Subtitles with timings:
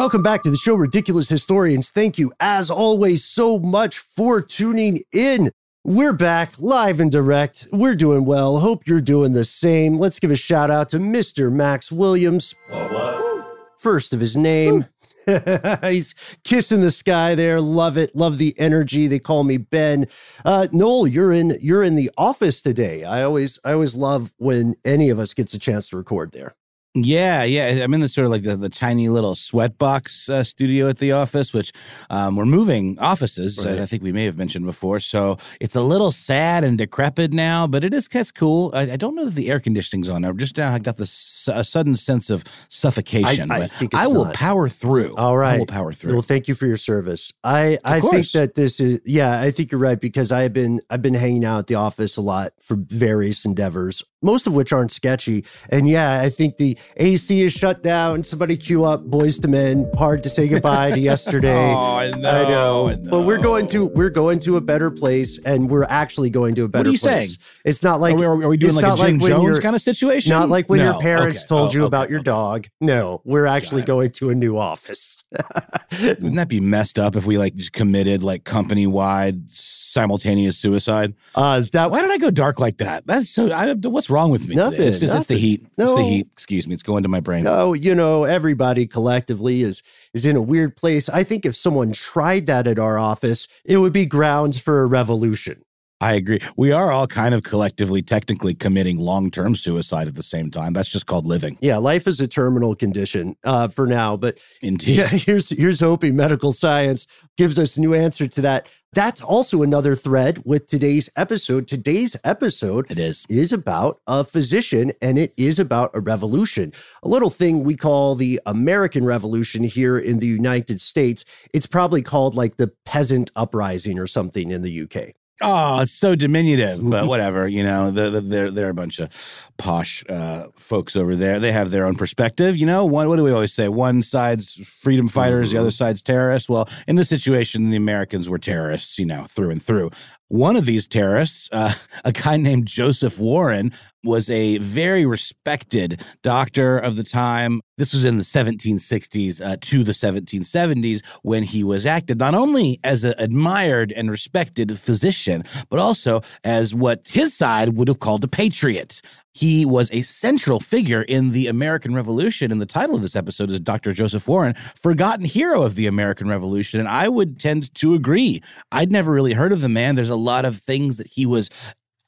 [0.00, 1.90] Welcome back to the show, Ridiculous Historians.
[1.90, 5.50] Thank you, as always, so much for tuning in.
[5.84, 7.68] We're back live and direct.
[7.70, 8.60] We're doing well.
[8.60, 9.98] Hope you're doing the same.
[9.98, 11.52] Let's give a shout out to Mr.
[11.52, 12.54] Max Williams.
[12.70, 13.58] What, what?
[13.76, 14.86] First of his name.
[15.82, 16.14] He's
[16.44, 17.60] kissing the sky there.
[17.60, 18.16] Love it.
[18.16, 19.06] Love the energy.
[19.06, 20.06] They call me Ben.
[20.46, 23.04] Uh, Noel, you're in you're in the office today.
[23.04, 26.54] I always I always love when any of us gets a chance to record there.
[26.94, 27.84] Yeah, yeah.
[27.84, 31.12] I'm in the sort of like the, the tiny little sweatbox uh, studio at the
[31.12, 31.72] office, which
[32.10, 33.64] um, we're moving offices.
[33.64, 33.78] Right.
[33.78, 34.98] I think we may have mentioned before.
[34.98, 38.72] So it's a little sad and decrepit now, but it is kind of cool.
[38.74, 40.24] I, I, don't know that the air conditioning's on.
[40.24, 43.52] I just now I got this a sudden sense of suffocation.
[43.52, 44.34] I, I think I will not.
[44.34, 45.14] power through.
[45.14, 46.14] All right, I will power through.
[46.14, 47.32] Well, thank you for your service.
[47.44, 48.14] I of I course.
[48.14, 49.40] think that this is yeah.
[49.40, 52.16] I think you're right because I have been I've been hanging out at the office
[52.16, 55.44] a lot for various endeavors most of which aren't sketchy.
[55.70, 58.22] And yeah, I think the AC is shut down.
[58.22, 59.90] Somebody cue up Boyz II Men.
[59.96, 61.72] Hard to say goodbye to yesterday.
[61.72, 62.88] oh, I know, I know.
[62.88, 63.10] I know.
[63.10, 66.64] But we're going to we're going to a better place, and we're actually going to
[66.64, 67.36] a better what are you place.
[67.36, 67.38] Saying?
[67.64, 69.82] It's not like are we, are we doing like a Jim like Jones kind of
[69.82, 70.30] situation?
[70.30, 70.92] Not like when no.
[70.92, 71.48] your parents okay.
[71.48, 72.66] told oh, you okay, about your dog.
[72.80, 75.22] No, we're actually going to a new office.
[76.02, 79.50] Wouldn't that be messed up if we like just committed like company wide
[79.90, 81.14] simultaneous suicide?
[81.34, 83.06] Uh, that why did I go dark like that?
[83.06, 83.50] That's so.
[83.50, 84.56] I, what's wrong with me?
[84.56, 84.78] Nothing.
[84.78, 84.88] Today?
[84.88, 85.20] It's just nothing.
[85.20, 85.66] it's the heat.
[85.76, 85.84] No.
[85.84, 86.28] It's the heat.
[86.32, 86.74] Excuse me.
[86.74, 87.44] It's going to my brain.
[87.44, 89.82] No, you know everybody collectively is
[90.14, 91.08] is in a weird place.
[91.08, 94.86] I think if someone tried that at our office, it would be grounds for a
[94.86, 95.62] revolution.
[96.02, 96.40] I agree.
[96.56, 100.72] We are all kind of collectively, technically committing long term suicide at the same time.
[100.72, 101.58] That's just called living.
[101.60, 104.16] Yeah, life is a terminal condition uh, for now.
[104.16, 104.96] But Indeed.
[104.96, 107.06] yeah, here's here's hoping medical science
[107.36, 108.70] gives us a new answer to that.
[108.92, 111.68] That's also another thread with today's episode.
[111.68, 113.24] Today's episode It is.
[113.28, 116.72] is about a physician and it is about a revolution.
[117.04, 121.24] A little thing we call the American Revolution here in the United States.
[121.54, 125.14] It's probably called like the peasant uprising or something in the UK.
[125.42, 127.48] Oh, it's so diminutive, but whatever.
[127.48, 129.08] You know, they're they're, they're a bunch of
[129.56, 131.38] posh uh, folks over there.
[131.38, 132.56] They have their own perspective.
[132.56, 133.68] You know, one what do we always say?
[133.68, 136.48] One side's freedom fighters, the other side's terrorists.
[136.48, 138.98] Well, in this situation, the Americans were terrorists.
[138.98, 139.90] You know, through and through.
[140.30, 141.74] One of these terrorists, uh,
[142.04, 143.72] a guy named Joseph Warren,
[144.04, 147.60] was a very respected doctor of the time.
[147.76, 152.78] This was in the 1760s uh, to the 1770s when he was acted not only
[152.84, 158.24] as an admired and respected physician, but also as what his side would have called
[158.24, 159.02] a patriot.
[159.32, 163.50] He was a central figure in the American Revolution, and the title of this episode
[163.50, 163.92] is Dr.
[163.92, 166.80] Joseph Warren, Forgotten Hero of the American Revolution.
[166.80, 168.42] And I would tend to agree.
[168.72, 169.94] I'd never really heard of the man.
[169.94, 171.50] There's a lot of things that he was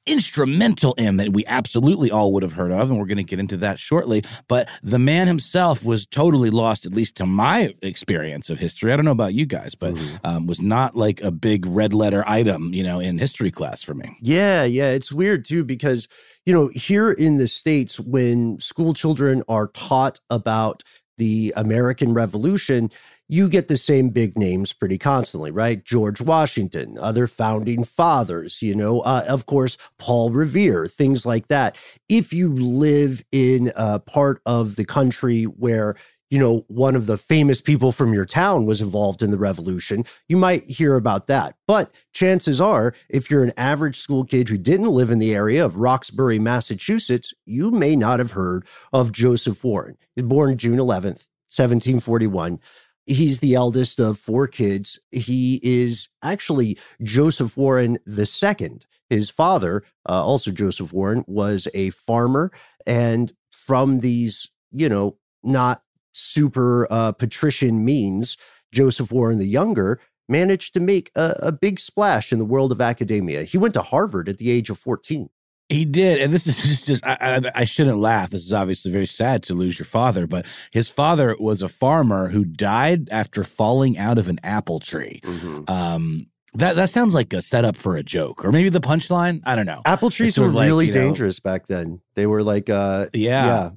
[0.06, 3.38] instrumental in that we absolutely all would have heard of, and we're going to get
[3.38, 4.24] into that shortly.
[4.48, 8.92] But the man himself was totally lost, at least to my experience of history.
[8.92, 10.26] I don't know about you guys, but mm-hmm.
[10.26, 13.94] um, was not like a big red letter item, you know, in history class for
[13.94, 14.16] me.
[14.20, 16.08] Yeah, yeah, it's weird too because
[16.44, 20.82] you know here in the states when school children are taught about
[21.18, 22.90] the American Revolution,
[23.32, 25.82] you get the same big names pretty constantly, right?
[25.82, 31.74] George Washington, other founding fathers, you know, uh, of course, Paul Revere, things like that.
[32.10, 35.96] If you live in a part of the country where
[36.28, 40.06] you know, one of the famous people from your town was involved in the revolution,
[40.28, 41.56] you might hear about that.
[41.66, 45.62] But chances are, if you're an average school kid who didn't live in the area
[45.62, 48.64] of Roxbury, Massachusetts, you may not have heard
[48.94, 49.98] of Joseph Warren.
[50.16, 52.58] Born June 11th, 1741.
[53.06, 54.98] He's the eldest of four kids.
[55.10, 58.78] He is actually Joseph Warren II.
[59.10, 62.50] His father, uh, also Joseph Warren, was a farmer.
[62.86, 65.82] And from these, you know, not
[66.14, 68.36] super uh, patrician means,
[68.72, 72.80] Joseph Warren the Younger managed to make a, a big splash in the world of
[72.80, 73.42] academia.
[73.42, 75.28] He went to Harvard at the age of 14.
[75.72, 78.30] He did, and this is just, just I, I, I, shouldn't laugh.
[78.30, 82.28] This is obviously very sad to lose your father, but his father was a farmer
[82.28, 85.20] who died after falling out of an apple tree.
[85.22, 85.70] Mm-hmm.
[85.70, 89.40] Um, that that sounds like a setup for a joke, or maybe the punchline.
[89.44, 89.80] I don't know.
[89.86, 92.02] Apple trees were like, really dangerous know, back then.
[92.14, 93.70] They were like, uh, yeah, yeah,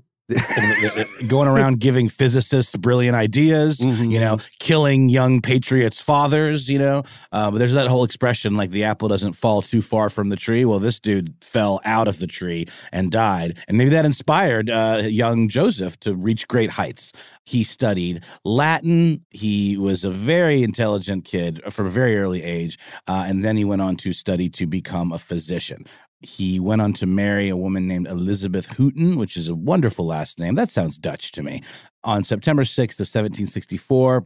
[1.27, 4.09] going around giving physicists brilliant ideas, mm-hmm.
[4.09, 7.03] you know, killing young patriots' fathers, you know.
[7.31, 10.35] Uh, but there's that whole expression like the apple doesn't fall too far from the
[10.35, 10.65] tree.
[10.65, 13.59] Well, this dude fell out of the tree and died.
[13.67, 17.11] And maybe that inspired uh, young Joseph to reach great heights.
[17.45, 19.25] He studied Latin.
[19.29, 22.79] He was a very intelligent kid from a very early age.
[23.07, 25.85] Uh, and then he went on to study to become a physician.
[26.25, 30.39] He went on to marry a woman named Elizabeth Hooton, which is a wonderful last
[30.39, 30.55] name.
[30.55, 31.61] That sounds Dutch to me.
[32.03, 34.25] On September 6th of 1764,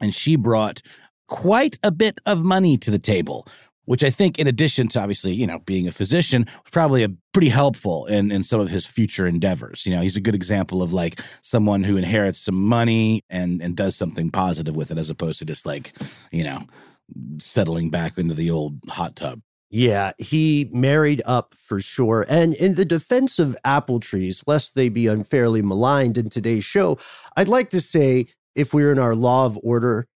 [0.00, 0.82] and she brought
[1.28, 3.46] quite a bit of money to the table,
[3.84, 7.10] which I think, in addition to obviously, you know, being a physician, was probably a
[7.32, 9.84] pretty helpful in, in some of his future endeavors.
[9.84, 13.76] You know, he's a good example of like someone who inherits some money and and
[13.76, 15.92] does something positive with it, as opposed to just like,
[16.32, 16.66] you know,
[17.38, 19.40] settling back into the old hot tub.
[19.70, 22.24] Yeah, he married up for sure.
[22.28, 26.98] And in the defense of apple trees, lest they be unfairly maligned in today's show,
[27.36, 30.06] I'd like to say if we're in our Law and Order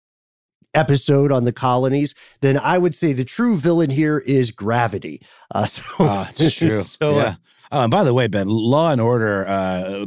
[0.74, 5.22] episode on the colonies, then I would say the true villain here is gravity.
[5.52, 6.80] Uh, so, oh, it's true.
[6.80, 7.22] so, yeah.
[7.22, 7.34] Uh,
[7.72, 10.04] oh, and by the way, Ben, Law and Order uh,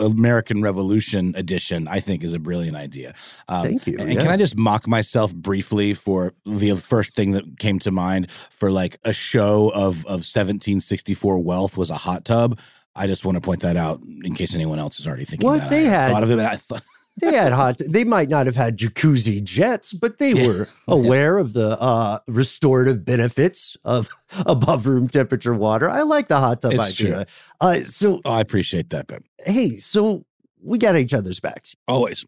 [0.00, 3.14] American Revolution edition, I think, is a brilliant idea.
[3.48, 3.96] Um, Thank you.
[3.98, 4.20] And yeah.
[4.20, 8.70] can I just mock myself briefly for the first thing that came to mind for
[8.70, 12.58] like a show of of 1764 wealth was a hot tub.
[12.96, 15.48] I just want to point that out in case anyone else is already thinking.
[15.48, 16.40] What they I had thought of it.
[16.40, 16.82] I thought
[17.20, 17.78] they had hot.
[17.78, 23.04] They might not have had jacuzzi jets, but they were aware of the uh, restorative
[23.04, 24.08] benefits of
[24.46, 25.88] above room temperature water.
[25.88, 27.26] I like the hot tub it's idea.
[27.60, 29.24] Uh, so oh, I appreciate that, Ben.
[29.44, 30.24] Hey, so
[30.62, 32.24] we got each other's backs always.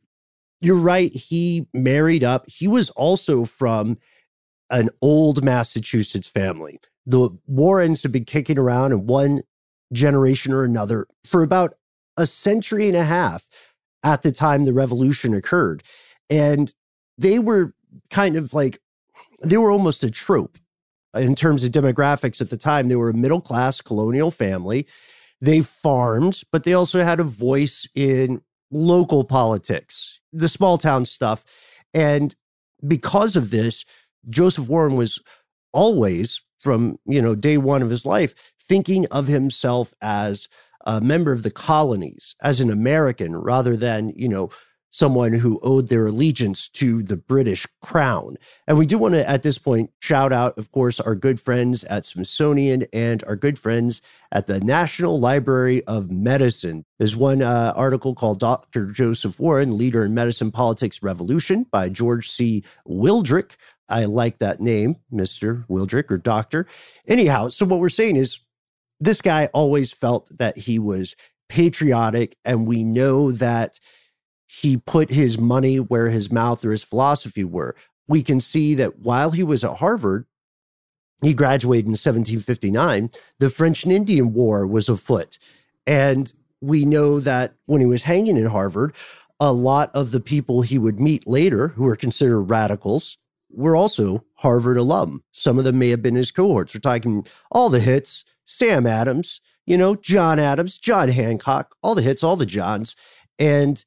[0.61, 1.13] You're right.
[1.13, 2.49] He married up.
[2.49, 3.99] He was also from
[4.71, 6.79] an old Massachusetts family.
[7.05, 9.43] The Warrens have been kicking around in one
[9.93, 11.75] generation or another for about
[12.17, 13.49] a century and a half
[14.03, 15.83] at the time the revolution occurred.
[16.29, 16.73] And
[17.19, 17.75] they were
[18.11, 18.81] kind of like,
[19.43, 20.59] they were almost a trope
[21.15, 22.89] in terms of demographics at the time.
[22.89, 24.87] They were a middle class colonial family.
[25.41, 31.45] They farmed, but they also had a voice in local politics, the small town stuff.
[31.93, 32.35] And
[32.87, 33.85] because of this,
[34.31, 35.21] Joseph Warren was
[35.73, 40.49] always, from you know day one of his life, thinking of himself as
[40.85, 44.51] a member of the colonies as an American rather than, you know,
[44.93, 48.37] someone who owed their allegiance to the British crown.
[48.67, 51.83] And we do want to, at this point, shout out, of course, our good friends
[51.85, 56.85] at Smithsonian and our good friends at the National Library of Medicine.
[56.99, 58.87] There's one uh, article called Dr.
[58.87, 62.63] Joseph Warren, Leader in Medicine Politics Revolution by George C.
[62.87, 63.57] Wildrick.
[63.89, 65.67] I like that name, Mr.
[65.69, 66.67] Wildrick or Doctor.
[67.07, 68.41] Anyhow, so what we're saying is
[69.03, 71.17] this guy always felt that he was
[71.49, 73.81] patriotic, and we know that
[74.47, 77.75] he put his money where his mouth or his philosophy were.
[78.07, 80.27] We can see that while he was at Harvard,
[81.21, 85.37] he graduated in 1759, the French and Indian War was afoot.
[85.85, 88.95] And we know that when he was hanging in Harvard,
[89.41, 93.19] a lot of the people he would meet later, who were considered radicals,
[93.51, 95.25] were also Harvard alum.
[95.33, 96.73] Some of them may have been his cohorts.
[96.73, 102.03] We're talking all the hits, Sam Adams, you know, John Adams, John Hancock, all the
[102.03, 102.95] hits, all the Johns.
[103.39, 103.85] And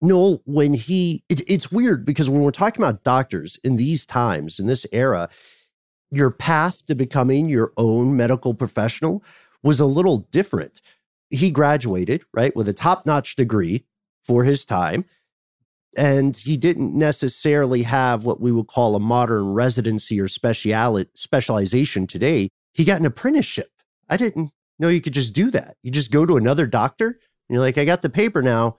[0.00, 4.58] Noel, when he, it, it's weird because when we're talking about doctors in these times,
[4.58, 5.28] in this era,
[6.10, 9.24] your path to becoming your own medical professional
[9.62, 10.80] was a little different.
[11.30, 13.84] He graduated, right, with a top notch degree
[14.22, 15.04] for his time.
[15.96, 22.06] And he didn't necessarily have what we would call a modern residency or speciali- specialization
[22.06, 22.50] today.
[22.74, 23.70] He got an apprenticeship.
[24.08, 25.76] I didn't know you could just do that.
[25.82, 28.78] You just go to another doctor and you're like, I got the paper now.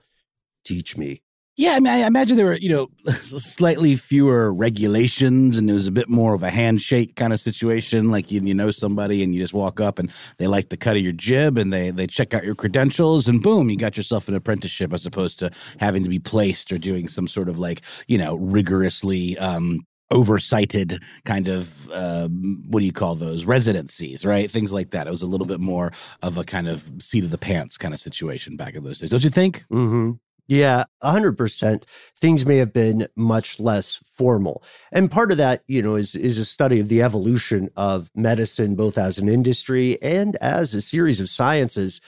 [0.64, 1.22] Teach me.
[1.58, 5.88] Yeah, I mean, I imagine there were, you know, slightly fewer regulations and it was
[5.88, 8.10] a bit more of a handshake kind of situation.
[8.10, 10.96] Like you, you know somebody and you just walk up and they like the cut
[10.96, 14.28] of your jib and they, they check out your credentials and boom, you got yourself
[14.28, 17.82] an apprenticeship as opposed to having to be placed or doing some sort of like,
[18.06, 24.50] you know, rigorously, um, oversighted kind of uh, what do you call those residencies right
[24.50, 27.30] things like that it was a little bit more of a kind of seat of
[27.30, 30.12] the pants kind of situation back in those days don't you think mm-hmm.
[30.48, 31.84] Yeah, 100%.
[32.18, 34.62] Things may have been much less formal.
[34.90, 38.74] And part of that, you know, is is a study of the evolution of medicine
[38.74, 42.00] both as an industry and as a series of sciences.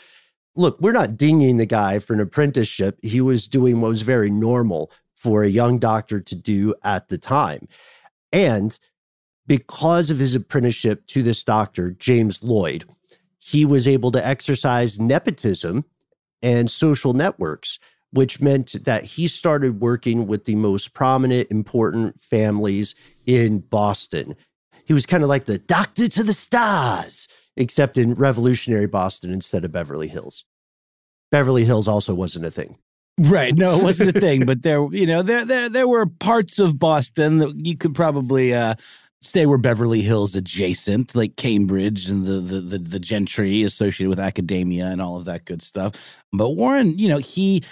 [0.56, 2.98] Look, we're not dinging the guy for an apprenticeship.
[3.02, 4.90] He was doing what was very normal
[5.20, 7.68] for a young doctor to do at the time.
[8.32, 8.78] And
[9.46, 12.84] because of his apprenticeship to this doctor, James Lloyd,
[13.38, 15.84] he was able to exercise nepotism
[16.42, 17.78] and social networks
[18.12, 22.94] which meant that he started working with the most prominent, important families
[23.26, 24.34] in Boston.
[24.84, 29.64] He was kind of like the doctor to the stars, except in revolutionary Boston instead
[29.64, 30.44] of Beverly Hills.
[31.30, 32.78] Beverly Hills also wasn't a thing.
[33.22, 33.54] Right.
[33.54, 36.78] No, it wasn't a thing, but there, you know, there, there, there were parts of
[36.78, 38.76] Boston that you could probably uh,
[39.20, 44.18] say were Beverly Hills adjacent, like Cambridge and the, the, the the gentry associated with
[44.18, 46.24] academia and all of that good stuff.
[46.32, 47.62] But Warren, you know, he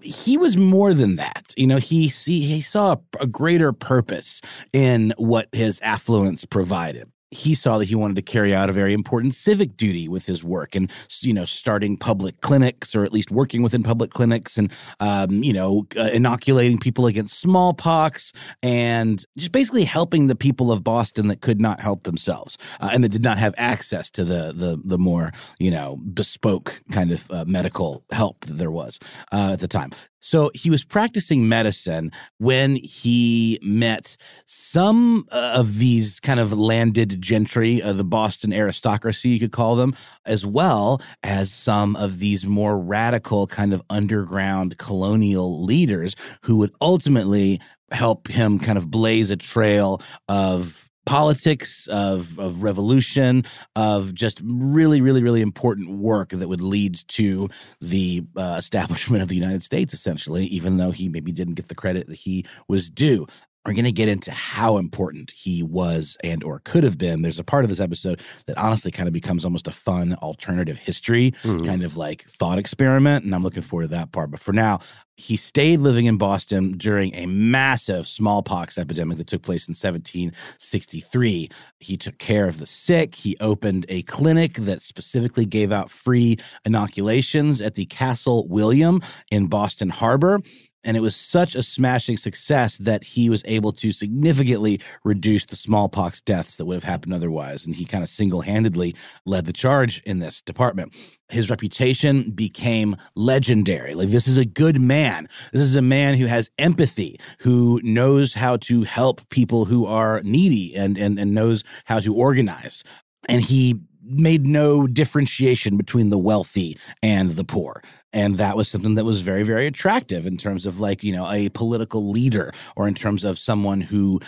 [0.00, 1.52] he was more than that.
[1.58, 4.40] You know, he see he saw a, a greater purpose
[4.72, 8.92] in what his affluence provided he saw that he wanted to carry out a very
[8.92, 10.90] important civic duty with his work and
[11.20, 15.52] you know starting public clinics or at least working within public clinics and um, you
[15.52, 21.40] know uh, inoculating people against smallpox and just basically helping the people of Boston that
[21.40, 24.98] could not help themselves uh, and that did not have access to the the the
[24.98, 28.98] more you know bespoke kind of uh, medical help that there was
[29.32, 29.90] uh, at the time
[30.20, 37.20] so he was practicing medicine when he met some uh, of these kind of landed
[37.20, 39.94] gentry, uh, the Boston aristocracy, you could call them,
[40.24, 46.72] as well as some of these more radical kind of underground colonial leaders who would
[46.80, 47.60] ultimately
[47.92, 53.44] help him kind of blaze a trail of politics, of of revolution,
[53.74, 57.48] of just really, really, really important work that would lead to
[57.80, 60.44] the uh, establishment of the United States, essentially.
[60.46, 63.26] Even though he maybe didn't get the credit that he was due.
[63.66, 67.22] We're going to get into how important he was and or could have been.
[67.22, 70.78] There's a part of this episode that honestly kind of becomes almost a fun alternative
[70.78, 71.64] history mm-hmm.
[71.64, 74.30] kind of like thought experiment and I'm looking forward to that part.
[74.30, 74.78] But for now,
[75.16, 81.48] he stayed living in Boston during a massive smallpox epidemic that took place in 1763.
[81.80, 83.14] He took care of the sick.
[83.14, 89.46] He opened a clinic that specifically gave out free inoculations at the Castle William in
[89.46, 90.40] Boston Harbor.
[90.86, 95.56] And it was such a smashing success that he was able to significantly reduce the
[95.56, 97.66] smallpox deaths that would have happened otherwise.
[97.66, 98.94] And he kind of single handedly
[99.26, 100.94] led the charge in this department.
[101.28, 103.94] His reputation became legendary.
[103.94, 105.26] Like, this is a good man.
[105.52, 110.22] This is a man who has empathy, who knows how to help people who are
[110.22, 112.84] needy and, and, and knows how to organize.
[113.28, 117.82] And he made no differentiation between the wealthy and the poor.
[118.12, 121.30] And that was something that was very, very attractive in terms of like, you know,
[121.30, 124.20] a political leader or in terms of someone who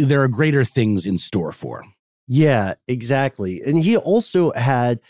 [0.00, 1.84] there are greater things in store for.
[2.26, 3.60] Yeah, exactly.
[3.62, 5.00] And he also had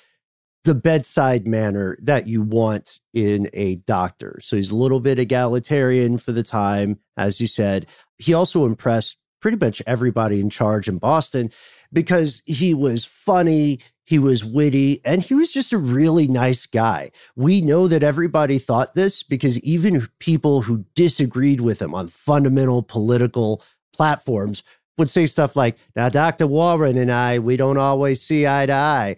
[0.64, 4.38] the bedside manner that you want in a doctor.
[4.42, 7.86] So he's a little bit egalitarian for the time, as you said.
[8.18, 11.50] He also impressed pretty much everybody in charge in Boston
[11.92, 17.12] because he was funny, he was witty, and he was just a really nice guy.
[17.36, 22.82] We know that everybody thought this because even people who disagreed with him on fundamental
[22.82, 23.62] political
[23.92, 24.64] platforms
[24.98, 26.48] would say stuff like, Now, Dr.
[26.48, 29.16] Warren and I, we don't always see eye to eye,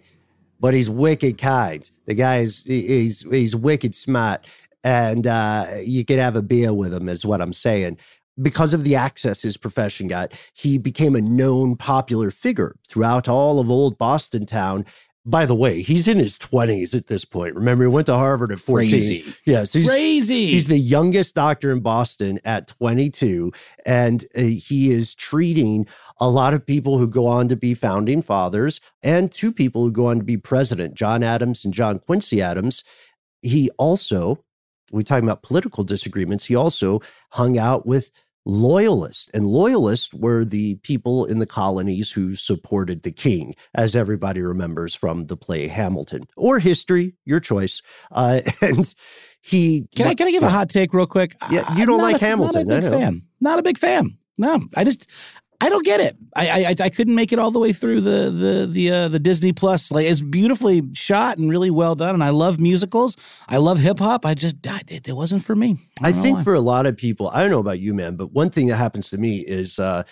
[0.59, 1.89] but he's wicked kind.
[2.05, 4.45] The guy is he's he's wicked smart.
[4.83, 7.97] And uh, you could have a beer with him, is what I'm saying.
[8.41, 13.59] Because of the access his profession got, he became a known popular figure throughout all
[13.59, 14.85] of old Boston town.
[15.25, 17.55] By the way, he's in his 20s at this point.
[17.55, 18.89] Remember, he went to Harvard at 14.
[18.89, 19.33] Crazy.
[19.45, 20.47] Yes, he's crazy.
[20.47, 23.53] He's the youngest doctor in Boston at 22,
[23.85, 25.87] and uh, he is treating
[26.19, 29.91] a lot of people who go on to be founding fathers and two people who
[29.91, 32.83] go on to be president, John Adams and John Quincy Adams.
[33.41, 34.43] He also,
[34.91, 38.11] we're talking about political disagreements, he also hung out with
[38.45, 39.29] loyalists.
[39.33, 44.95] And loyalists were the people in the colonies who supported the king, as everybody remembers
[44.95, 47.81] from the play Hamilton or history, your choice.
[48.11, 48.93] Uh, and
[49.41, 49.87] he.
[49.95, 51.35] Can I, can I give a hot take real quick?
[51.51, 52.67] Yeah, you don't like a, Hamilton.
[52.67, 53.21] Not a big fan.
[53.41, 54.17] Not a big fan.
[54.37, 55.09] No, I just
[55.63, 56.17] I don't get it.
[56.35, 59.19] I, I I couldn't make it all the way through the the the uh, the
[59.19, 59.91] Disney Plus.
[59.91, 62.15] Like it's beautifully shot and really well done.
[62.15, 63.15] And I love musicals.
[63.47, 64.25] I love hip hop.
[64.25, 65.77] I just it, it wasn't for me.
[66.01, 66.43] I, I think why.
[66.43, 68.75] for a lot of people, I don't know about you, man, but one thing that
[68.75, 70.03] happens to me is uh,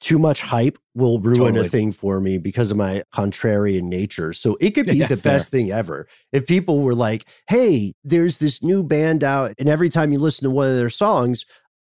[0.00, 1.66] too much hype will ruin totally.
[1.66, 4.32] a thing for me because of my contrarian nature.
[4.32, 5.32] So it could be yeah, the fair.
[5.32, 6.06] best thing ever.
[6.30, 10.44] If people were like, hey, there's this new band out, and every time you listen
[10.44, 11.44] to one of their songs,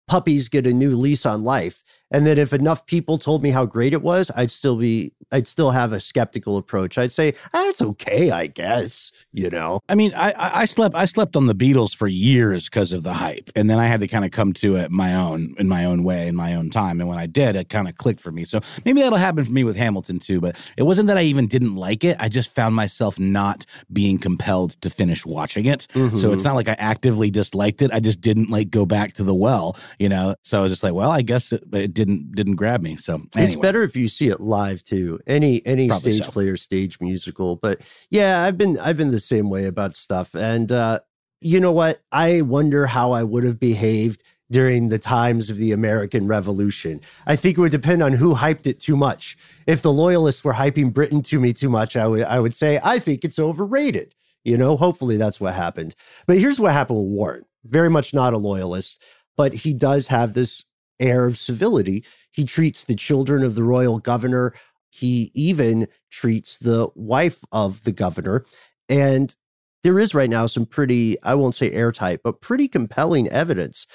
[0.08, 3.66] puppies get a new lease on life and that if enough people told me how
[3.66, 6.98] great it was, I'd still be, I'd still have a skeptical approach.
[6.98, 9.80] I'd say, that's ah, okay, I guess, you know?
[9.88, 13.14] I mean, I, I slept, I slept on the Beatles for years because of the
[13.14, 13.50] hype.
[13.56, 16.04] And then I had to kind of come to it my own, in my own
[16.04, 17.00] way, in my own time.
[17.00, 18.44] And when I did, it kind of clicked for me.
[18.44, 20.40] So maybe that'll happen for me with Hamilton too.
[20.40, 22.16] But it wasn't that I even didn't like it.
[22.20, 25.86] I just found myself not being compelled to finish watching it.
[25.94, 26.16] Mm-hmm.
[26.16, 27.90] So it's not like I actively disliked it.
[27.92, 30.36] I just didn't like go back to the well, you know?
[30.42, 32.96] So I was just like, well, I guess it, it did didn't didn't grab me.
[32.96, 33.30] So anyway.
[33.46, 35.20] it's better if you see it live too.
[35.26, 36.32] Any any Probably stage so.
[36.32, 37.56] player, stage musical.
[37.56, 37.80] But
[38.10, 40.34] yeah, I've been I've been the same way about stuff.
[40.34, 41.00] And uh,
[41.40, 42.02] you know what?
[42.12, 47.00] I wonder how I would have behaved during the times of the American Revolution.
[47.26, 49.36] I think it would depend on who hyped it too much.
[49.66, 52.78] If the loyalists were hyping Britain to me too much, I would I would say
[52.84, 54.14] I think it's overrated.
[54.44, 55.94] You know, hopefully that's what happened.
[56.26, 57.44] But here's what happened with Warren.
[57.64, 59.02] Very much not a loyalist,
[59.38, 60.64] but he does have this
[61.00, 62.04] air of civility.
[62.30, 64.54] He treats the children of the royal governor.
[64.90, 68.44] He even treats the wife of the governor.
[68.88, 69.34] And
[69.82, 73.86] there is right now some pretty, I won't say airtight, but pretty compelling evidence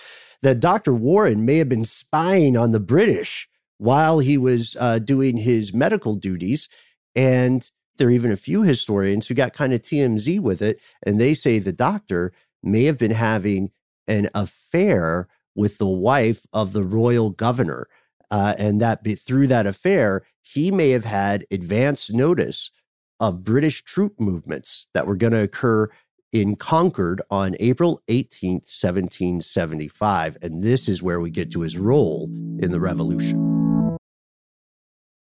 [0.41, 0.93] that Dr.
[0.93, 6.15] Warren may have been spying on the British while he was uh, doing his medical
[6.15, 6.69] duties.
[7.15, 10.79] And there are even a few historians who got kind of TMZ with it.
[11.03, 13.71] And they say the doctor may have been having
[14.07, 17.87] an affair with the wife of the royal governor.
[18.31, 22.71] Uh, and that through that affair, he may have had advance notice
[23.19, 25.89] of British troop movements that were going to occur
[26.31, 30.37] in Concord on April 18th, 1775.
[30.41, 32.25] And this is where we get to his role
[32.59, 33.97] in the revolution.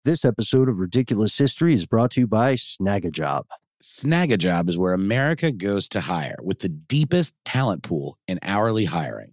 [0.04, 3.44] This episode of Ridiculous History is brought to you by Snagajob.
[3.83, 9.33] Snagajob is where America goes to hire with the deepest talent pool in hourly hiring.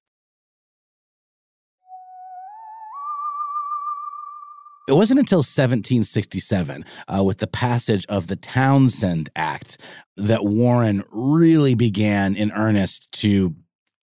[4.91, 9.77] It wasn't until 1767, uh, with the passage of the Townshend Act,
[10.17, 13.55] that Warren really began in earnest to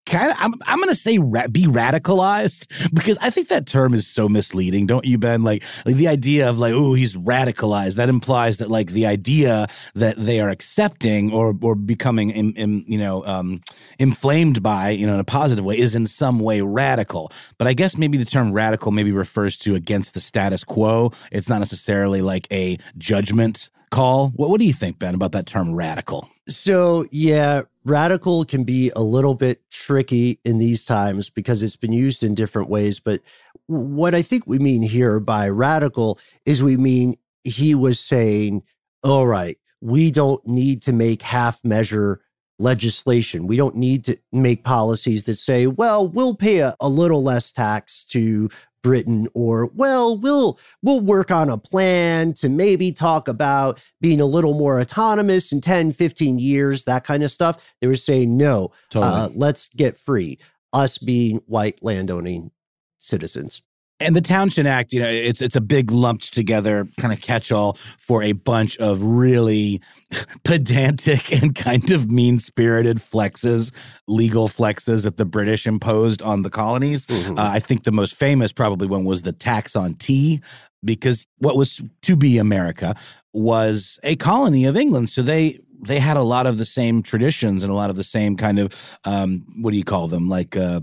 [0.05, 4.07] kind of I'm, I'm gonna say ra- be radicalized because I think that term is
[4.07, 5.43] so misleading, don't you, Ben?
[5.43, 9.67] Like like the idea of like oh he's radicalized that implies that like the idea
[9.95, 13.61] that they are accepting or or becoming in, in, you know um,
[13.99, 17.31] inflamed by you know in a positive way is in some way radical.
[17.57, 21.11] But I guess maybe the term radical maybe refers to against the status quo.
[21.31, 24.29] It's not necessarily like a judgment call.
[24.29, 26.29] What what do you think, Ben, about that term radical?
[26.49, 31.93] So yeah, radical can be a little bit tricky in these times because it's been
[31.93, 32.99] used in different ways.
[32.99, 33.21] But
[33.67, 38.63] what I think we mean here by radical is we mean he was saying,
[39.03, 42.21] all right, we don't need to make half measure
[42.59, 43.47] legislation.
[43.47, 47.51] We don't need to make policies that say, well, we'll pay a, a little less
[47.51, 48.49] tax to
[48.83, 54.25] Britain or well we'll we'll work on a plan to maybe talk about being a
[54.25, 58.71] little more autonomous in 10 15 years that kind of stuff they were saying no
[58.89, 59.11] totally.
[59.13, 60.39] uh, let's get free
[60.73, 62.51] us being white landowning
[62.99, 63.61] citizens
[64.01, 67.73] and the Townshend Act, you know, it's it's a big lumped together kind of catch-all
[67.73, 69.81] for a bunch of really
[70.43, 73.71] pedantic and kind of mean-spirited flexes,
[74.07, 77.07] legal flexes that the British imposed on the colonies.
[77.07, 77.37] Mm-hmm.
[77.37, 80.41] Uh, I think the most famous probably one was the tax on tea,
[80.83, 82.95] because what was to be America
[83.33, 87.63] was a colony of England, so they they had a lot of the same traditions
[87.63, 90.55] and a lot of the same kind of um, what do you call them like
[90.55, 90.81] uh,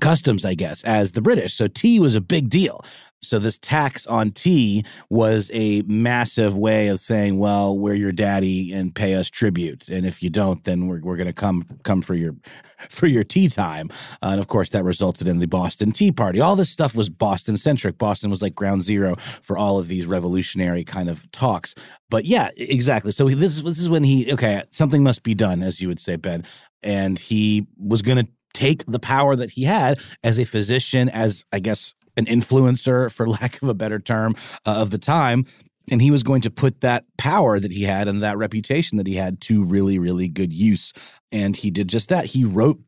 [0.00, 1.54] customs, I guess, as the British.
[1.54, 2.84] So tea was a big deal.
[3.22, 8.72] So this tax on tea was a massive way of saying, well, we're your daddy
[8.72, 9.88] and pay us tribute.
[9.88, 12.36] And if you don't, then we're, we're going to come come for your
[12.88, 13.90] for your tea time.
[14.22, 16.40] Uh, and of course, that resulted in the Boston Tea Party.
[16.40, 17.98] All this stuff was Boston centric.
[17.98, 21.74] Boston was like ground zero for all of these revolutionary kind of talks.
[22.10, 23.12] But yeah, exactly.
[23.12, 26.16] So this, this is when he, okay, something must be done, as you would say,
[26.16, 26.44] Ben.
[26.82, 31.44] And he was going to take the power that he had as a physician, as
[31.52, 35.44] I guess an influencer, for lack of a better term, uh, of the time.
[35.88, 39.06] And he was going to put that power that he had and that reputation that
[39.06, 40.92] he had to really, really good use.
[41.30, 42.24] And he did just that.
[42.26, 42.80] He wrote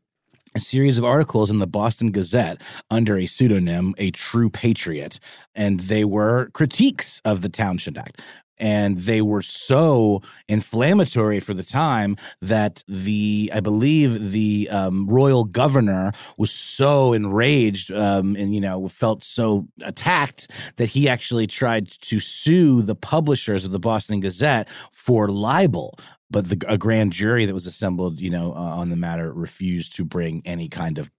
[0.53, 5.19] a series of articles in the Boston Gazette under a pseudonym, A True Patriot.
[5.55, 8.19] And they were critiques of the Townshend Act.
[8.59, 15.43] And they were so inflammatory for the time that the I believe the um, royal
[15.43, 21.87] governor was so enraged um, and you know felt so attacked that he actually tried
[21.87, 25.97] to sue the publishers of the Boston Gazette for libel.
[26.31, 29.95] But the, a grand jury that was assembled, you know, uh, on the matter refused
[29.95, 31.09] to bring any kind of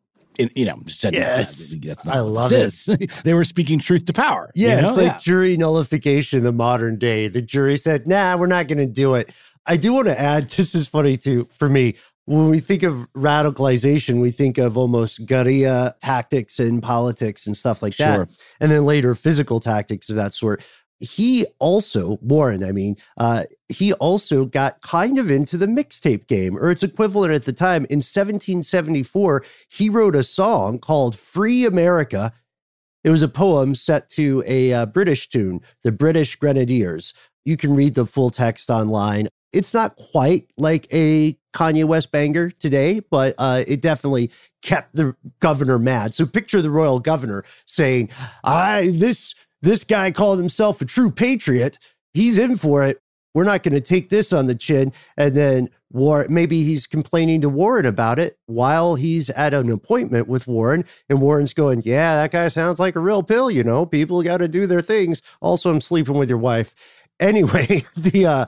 [0.54, 2.72] you know, said, yes, that's not I love it.
[3.24, 4.50] they were speaking truth to power.
[4.54, 4.88] Yeah, you know?
[4.88, 5.18] it's like yeah.
[5.18, 7.28] jury nullification the modern day.
[7.28, 9.30] The jury said, nah, we're not going to do it.
[9.66, 11.96] I do want to add, this is funny too, for me.
[12.26, 17.82] When we think of radicalization, we think of almost guerrilla tactics in politics and stuff
[17.82, 18.28] like that.
[18.60, 20.62] And then later, physical tactics of that sort
[21.00, 26.56] he also, Warren, I mean, uh, he also got kind of into the mixtape game
[26.56, 27.86] or its equivalent at the time.
[27.86, 32.32] In 1774, he wrote a song called Free America.
[33.02, 37.14] It was a poem set to a uh, British tune, the British Grenadiers.
[37.46, 39.28] You can read the full text online.
[39.52, 44.30] It's not quite like a Kanye West banger today, but uh, it definitely
[44.62, 46.14] kept the governor mad.
[46.14, 48.10] So picture the royal governor saying,
[48.44, 51.78] "I this this guy called himself a true patriot.
[52.14, 53.00] He's in for it.
[53.34, 54.92] We're not going to take this on the chin.
[55.16, 60.26] And then War, maybe he's complaining to Warren about it while he's at an appointment
[60.26, 60.84] with Warren.
[61.08, 63.50] And Warren's going, Yeah, that guy sounds like a real pill.
[63.50, 65.22] You know, people got to do their things.
[65.40, 66.74] Also, I'm sleeping with your wife.
[67.20, 68.46] Anyway, the, uh,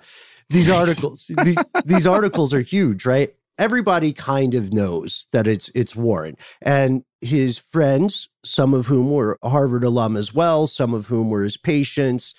[0.49, 3.35] these articles, these, these articles are huge, right?
[3.59, 9.39] everybody kind of knows that it's it's Warren and his friends, some of whom were
[9.43, 12.35] Harvard alum as well, some of whom were his patients.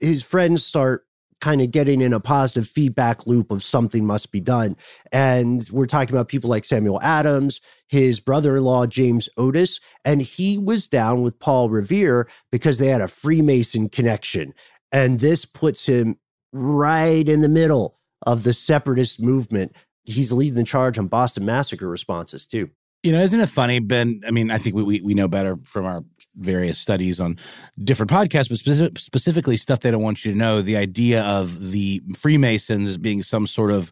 [0.00, 1.06] His friends start
[1.40, 4.76] kind of getting in a positive feedback loop of something must be done.
[5.10, 10.22] And we're talking about people like Samuel Adams, his brother in law, James Otis, and
[10.22, 14.54] he was down with Paul Revere because they had a Freemason connection.
[14.92, 16.16] And this puts him
[16.52, 21.88] right in the middle of the separatist movement he's leading the charge on Boston Massacre
[21.88, 22.70] responses too.
[23.02, 24.20] You know, isn't it funny, Ben?
[24.26, 26.04] I mean, I think we, we, we know better from our
[26.36, 27.36] various studies on
[27.82, 30.62] different podcasts, but specific, specifically stuff they don't want you to know.
[30.62, 33.90] The idea of the Freemasons being some sort of,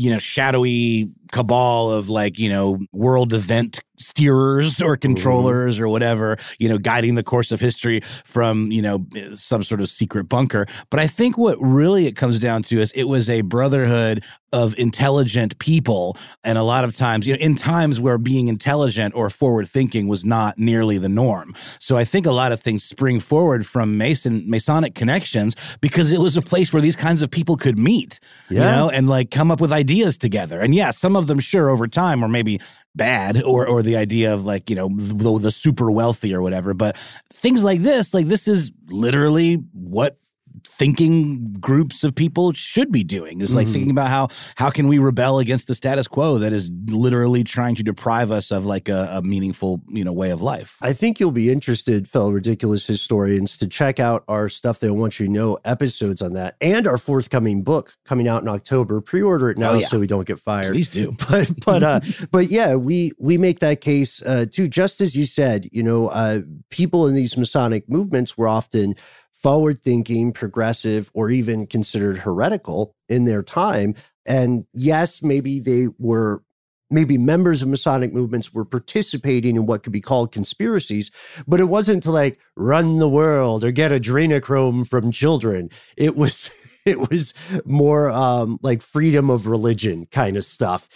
[0.00, 5.84] you know, shadowy cabal of like, you know, world event steerers or controllers mm-hmm.
[5.84, 9.90] or whatever, you know, guiding the course of history from, you know, some sort of
[9.90, 10.66] secret bunker.
[10.88, 14.76] But I think what really it comes down to is it was a brotherhood of
[14.78, 16.16] intelligent people.
[16.42, 20.08] And a lot of times, you know, in times where being intelligent or forward thinking
[20.08, 21.54] was not nearly the norm.
[21.78, 26.18] So I think a lot of things spring forward from Mason Masonic connections because it
[26.18, 28.58] was a place where these kinds of people could meet, yeah.
[28.58, 30.60] you know, and like come up with ideas together.
[30.60, 32.60] And yeah, some of them sure over time or maybe
[32.94, 36.74] bad or or the idea of like you know the, the super wealthy or whatever
[36.74, 36.96] but
[37.32, 40.18] things like this like this is literally what
[40.64, 43.72] thinking groups of people should be doing is like mm-hmm.
[43.72, 47.74] thinking about how how can we rebel against the status quo that is literally trying
[47.74, 50.76] to deprive us of like a, a meaningful you know way of life?
[50.82, 55.18] I think you'll be interested fellow ridiculous historians to check out our stuff they want
[55.18, 59.00] you to know episodes on that and our forthcoming book coming out in october.
[59.00, 59.86] Pre-order it now oh, yeah.
[59.86, 60.72] so we don't get fired.
[60.72, 61.16] Please do.
[61.30, 62.00] But but uh
[62.32, 64.68] but yeah we we make that case uh too.
[64.68, 68.96] Just as you said you know uh people in these masonic movements were often
[69.42, 73.94] forward thinking, progressive, or even considered heretical in their time.
[74.26, 76.42] And yes, maybe they were,
[76.90, 81.10] maybe members of Masonic movements were participating in what could be called conspiracies,
[81.46, 85.70] but it wasn't to like run the world or get adrenochrome from children.
[85.96, 86.50] It was,
[86.84, 87.32] it was
[87.64, 90.88] more um, like freedom of religion kind of stuff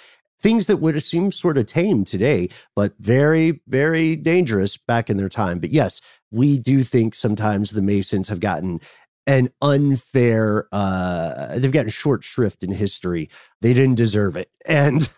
[0.45, 5.31] things that would seem sort of tame today, but very, very dangerous back in their
[5.31, 5.59] time.
[5.59, 6.03] But yes,
[6.35, 8.81] we do think sometimes the Masons have gotten
[9.27, 13.31] an unfair uh they've gotten short shrift in history.
[13.63, 14.51] They didn't deserve it.
[14.67, 15.09] And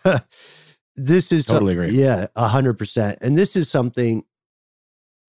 [0.95, 1.89] this is totally agree.
[1.89, 4.23] yeah 100% and this is something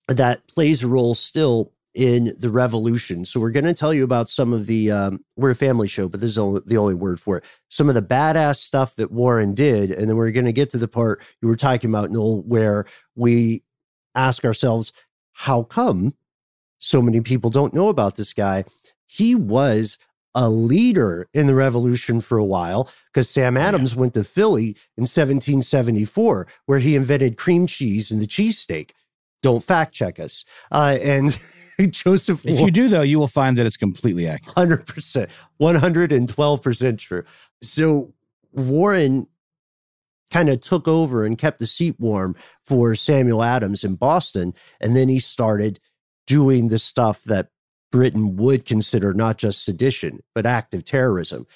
[0.07, 3.24] that plays a role still in the revolution.
[3.24, 6.09] So we're going to tell you about some of the um, we're a family show
[6.09, 7.44] but this is only, the only word for it.
[7.68, 10.79] Some of the badass stuff that warren did and then we're going to get to
[10.79, 12.85] the part you were talking about noel where
[13.16, 13.62] we
[14.14, 14.92] ask ourselves
[15.38, 16.14] how come
[16.81, 18.64] so many people don't know about this guy?
[19.07, 19.96] He was
[20.35, 24.01] a leader in the revolution for a while because Sam Adams yeah.
[24.01, 28.90] went to Philly in 1774, where he invented cream cheese and the cheesesteak.
[29.40, 30.44] Don't fact check us.
[30.72, 31.38] Uh, and
[31.92, 32.44] Joseph.
[32.44, 34.57] If you do, though, you will find that it's completely accurate.
[34.57, 35.29] 100%,
[35.61, 37.22] 112% true.
[37.62, 38.12] So
[38.53, 39.29] Warren
[40.31, 44.55] kind of took over and kept the seat warm for Samuel Adams in Boston.
[44.81, 45.81] And then he started
[46.27, 47.49] doing the stuff that
[47.91, 51.47] Britain would consider not just sedition, but active terrorism,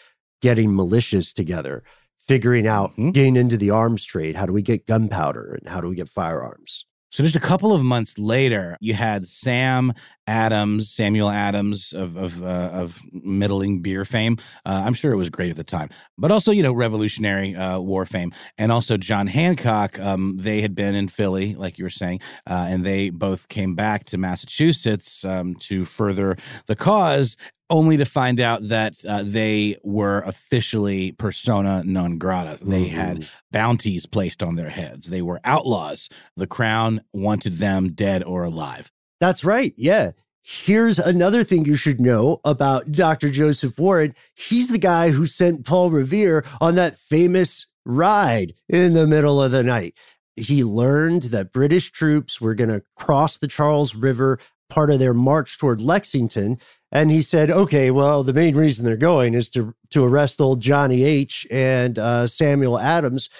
[0.40, 1.82] getting militias together,
[2.18, 3.10] figuring out mm-hmm.
[3.10, 4.36] getting into the arms trade.
[4.36, 6.86] How do we get gunpowder and how do we get firearms?
[7.10, 9.92] So just a couple of months later, you had Sam
[10.26, 14.36] Adams, Samuel Adams of of, uh, of middling beer fame.
[14.64, 17.80] Uh, I'm sure it was great at the time, but also you know Revolutionary uh,
[17.80, 19.98] War fame, and also John Hancock.
[19.98, 23.74] Um, they had been in Philly, like you were saying, uh, and they both came
[23.74, 27.36] back to Massachusetts um, to further the cause
[27.72, 32.58] only to find out that uh, they were officially persona non grata.
[32.62, 32.96] They mm-hmm.
[32.96, 35.06] had bounties placed on their heads.
[35.06, 36.10] They were outlaws.
[36.36, 38.92] The crown wanted them dead or alive.
[39.22, 39.72] That's right.
[39.76, 40.10] Yeah.
[40.42, 43.30] Here's another thing you should know about Dr.
[43.30, 44.16] Joseph Warren.
[44.34, 49.52] He's the guy who sent Paul Revere on that famous ride in the middle of
[49.52, 49.94] the night.
[50.34, 55.14] He learned that British troops were going to cross the Charles River, part of their
[55.14, 56.58] march toward Lexington.
[56.90, 60.58] And he said, okay, well, the main reason they're going is to, to arrest old
[60.58, 61.46] Johnny H.
[61.48, 63.30] and uh, Samuel Adams.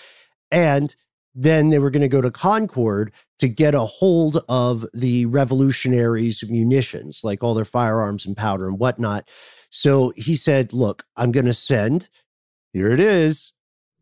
[0.53, 0.95] And
[1.35, 6.45] then they were going to go to Concord to get a hold of the revolutionaries'
[6.49, 9.29] munitions, like all their firearms and powder and whatnot.
[9.71, 12.09] So he said, look, I'm going to send,
[12.73, 13.53] here it is,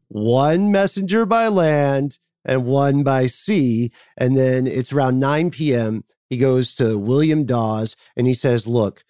[0.09, 3.93] one messenger by land and one by sea.
[4.16, 6.05] And then it's around 9 p.m.
[6.29, 9.05] He goes to William Dawes and he says, look,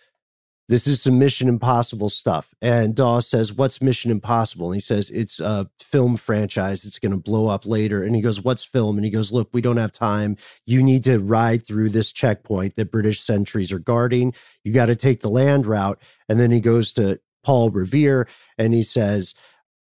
[0.71, 2.55] this is some Mission Impossible stuff.
[2.63, 4.67] And Dawes says, What's Mission Impossible?
[4.67, 6.85] And he says, It's a film franchise.
[6.85, 8.05] It's going to blow up later.
[8.05, 8.97] And he goes, What's film?
[8.97, 10.37] And he goes, Look, we don't have time.
[10.67, 14.33] You need to ride through this checkpoint that British sentries are guarding.
[14.63, 16.01] You got to take the land route.
[16.29, 19.35] And then he goes to Paul Revere and he says,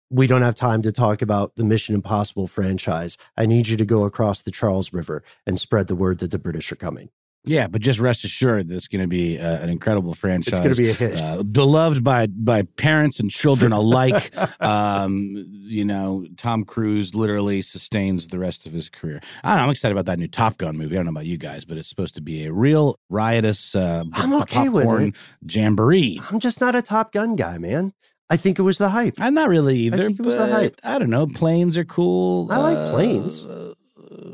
[0.09, 3.17] we don't have time to talk about the Mission Impossible franchise.
[3.35, 6.39] I need you to go across the Charles River and spread the word that the
[6.39, 7.09] British are coming.
[7.47, 10.53] Yeah, but just rest assured, it's going to be uh, an incredible franchise.
[10.53, 14.33] It's going to be a hit, uh, beloved by by parents and children alike.
[14.61, 15.33] um,
[15.63, 19.19] you know, Tom Cruise literally sustains the rest of his career.
[19.43, 19.63] I don't know.
[19.63, 20.95] I'm excited about that new Top Gun movie.
[20.95, 23.75] I don't know about you guys, but it's supposed to be a real riotous.
[23.75, 25.15] Uh, I'm okay with it.
[25.47, 26.21] Jamboree.
[26.29, 27.93] I'm just not a Top Gun guy, man.
[28.29, 29.15] I think it was the hype.
[29.19, 30.03] I'm not really either.
[30.03, 30.79] I think it was the hype.
[30.83, 31.27] I don't know.
[31.27, 32.51] Planes are cool.
[32.51, 33.45] I like planes.
[33.45, 33.73] Uh,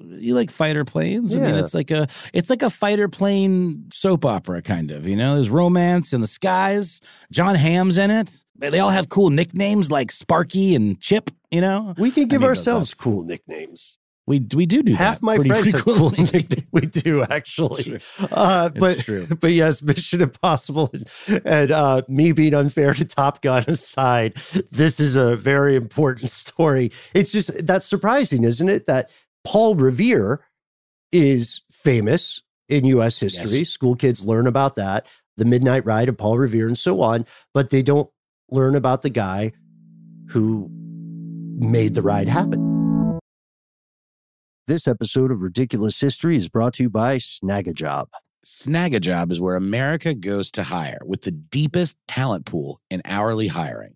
[0.09, 1.33] you like fighter planes.
[1.33, 1.41] Yeah.
[1.41, 5.07] I mean, it's like a it's like a fighter plane soap opera kind of.
[5.07, 7.01] You know, there's romance in the skies.
[7.31, 8.43] Jon Hamm's in it.
[8.55, 11.29] They all have cool nicknames like Sparky and Chip.
[11.51, 13.97] You know, we can give ourselves cool nicknames.
[14.25, 15.91] We we do do half my friends frequently.
[15.91, 16.67] have cool nicknames.
[16.71, 17.99] We do actually,
[18.31, 19.27] uh, but true.
[19.41, 24.37] but yes, Mission Impossible and, and uh, me being unfair to Top Gun aside,
[24.71, 26.91] this is a very important story.
[27.13, 28.85] It's just that's surprising, isn't it?
[28.85, 29.11] That
[29.43, 30.45] Paul Revere
[31.11, 33.59] is famous in US history.
[33.59, 33.69] Yes.
[33.69, 35.05] School kids learn about that,
[35.37, 38.09] the Midnight Ride of Paul Revere and so on, but they don't
[38.49, 39.51] learn about the guy
[40.29, 43.19] who made the ride happen.
[44.65, 48.07] This episode of Ridiculous History is brought to you by Snagajob.
[48.45, 53.95] Snagajob is where America goes to hire with the deepest talent pool in hourly hiring.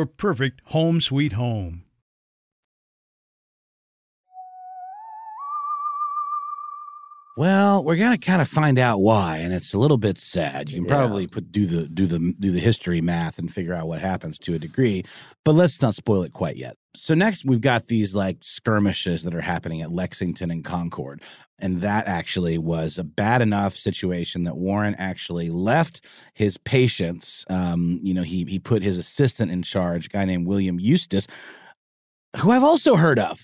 [0.01, 1.83] your perfect home sweet home.
[7.37, 10.69] Well, we're gonna kind of find out why, and it's a little bit sad.
[10.69, 10.95] You can yeah.
[10.97, 14.39] probably put do the do the do the history math and figure out what happens
[14.39, 15.03] to a degree,
[15.45, 16.77] but let's not spoil it quite yet.
[16.93, 21.21] So next we've got these like skirmishes that are happening at Lexington and Concord.
[21.59, 27.45] And that actually was a bad enough situation that Warren actually left his patients.
[27.49, 31.27] Um, you know, he he put his assistant in charge, a guy named William Eustis,
[32.37, 33.39] who I've also heard of.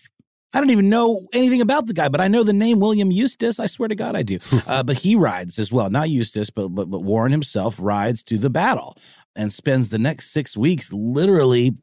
[0.53, 3.59] I don't even know anything about the guy, but I know the name William Eustis.
[3.59, 4.39] I swear to God, I do.
[4.67, 8.37] uh, but he rides as well, not Eustis, but, but but Warren himself rides to
[8.37, 8.97] the battle
[9.35, 11.75] and spends the next six weeks literally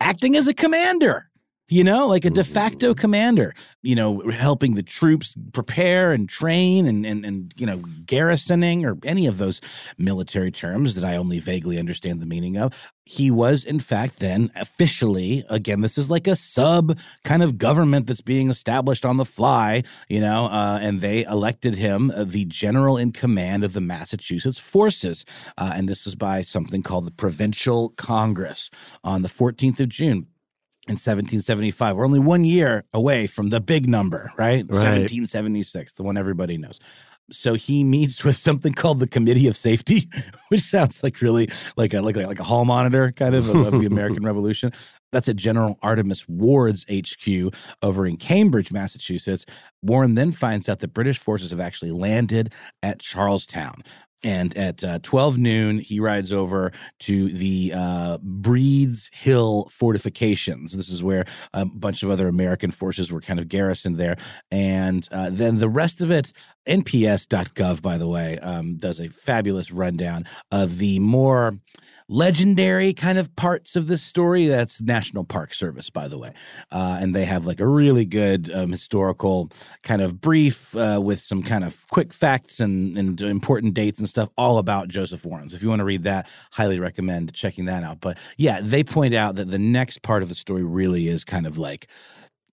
[0.00, 1.28] acting as a commander
[1.68, 3.00] you know, like a de facto mm-hmm.
[3.00, 3.52] commander,
[3.82, 8.96] you know, helping the troops prepare and train and, and, and, you know, garrisoning or
[9.04, 9.60] any of those
[9.98, 12.92] military terms that I only vaguely understand the meaning of.
[13.04, 18.06] He was, in fact, then officially, again, this is like a sub kind of government
[18.06, 22.44] that's being established on the fly, you know, uh, and they elected him uh, the
[22.44, 25.24] general in command of the Massachusetts forces.
[25.58, 28.70] Uh, and this was by something called the Provincial Congress
[29.02, 30.26] on the 14th of June
[30.88, 31.96] in 1775.
[31.96, 34.64] We're only one year away from the big number, right?
[34.64, 34.68] right?
[34.68, 36.78] 1776, the one everybody knows.
[37.30, 40.08] So he meets with something called the Committee of Safety,
[40.48, 43.74] which sounds like really like a like a, like a hall monitor kind of of,
[43.74, 44.72] of the American Revolution.
[45.12, 49.46] That's at General Artemas Ward's HQ over in Cambridge, Massachusetts.
[49.82, 53.82] Warren then finds out that British forces have actually landed at Charlestown.
[54.24, 60.72] And at uh, 12 noon, he rides over to the uh, Breeds Hill fortifications.
[60.72, 64.16] This is where a bunch of other American forces were kind of garrisoned there.
[64.50, 66.32] And uh, then the rest of it,
[66.66, 71.58] NPS.gov, by the way, um, does a fabulous rundown of the more
[72.08, 74.46] legendary kind of parts of this story.
[74.46, 76.32] That's National Park Service, by the way.
[76.70, 79.50] Uh, and they have like a really good um, historical
[79.82, 84.08] kind of brief uh, with some kind of quick facts and, and important dates and
[84.08, 85.48] stuff all about Joseph Warren.
[85.48, 88.00] So if you want to read that, highly recommend checking that out.
[88.00, 91.46] But yeah, they point out that the next part of the story really is kind
[91.46, 91.88] of like,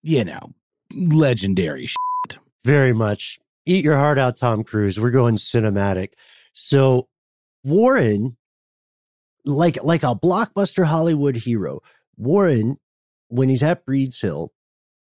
[0.02, 0.54] you know,
[0.94, 2.40] legendary shit.
[2.64, 3.40] Very much.
[3.66, 5.00] Eat your heart out, Tom Cruise.
[5.00, 6.14] We're going cinematic.
[6.54, 7.08] So
[7.64, 8.36] Warren
[9.46, 11.82] like like a blockbuster Hollywood hero.
[12.18, 12.78] Warren,
[13.28, 14.54] when he's at Breeds Hill,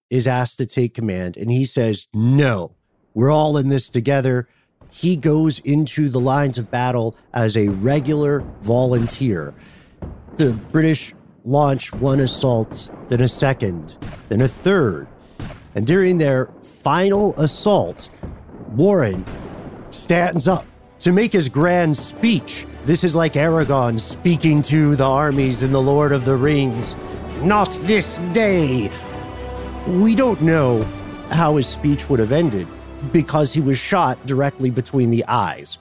[0.09, 2.71] is asked to take command, and he says, "No,
[3.13, 4.47] we're all in this together."
[4.89, 9.53] He goes into the lines of battle as a regular volunteer.
[10.37, 11.13] The British
[11.43, 13.97] launch one assault, then a second,
[14.29, 15.07] then a third.
[15.75, 18.09] And during their final assault,
[18.69, 19.25] Warren
[19.91, 20.65] stands up
[20.99, 25.81] to make his grand speech this is like Aragorn speaking to the armies in The
[25.81, 26.95] Lord of the Rings.
[27.41, 28.91] Not this day!
[29.87, 30.83] We don't know
[31.31, 32.67] how his speech would have ended
[33.11, 35.79] because he was shot directly between the eyes.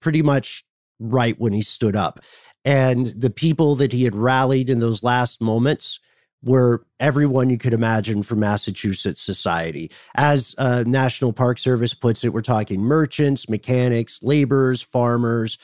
[0.00, 0.64] Pretty much
[0.98, 2.18] right when he stood up.
[2.64, 6.00] And the people that he had rallied in those last moments
[6.44, 9.90] were everyone you could imagine from Massachusetts society.
[10.14, 15.58] As uh, National Park Service puts it, we're talking merchants, mechanics, laborers, farmers,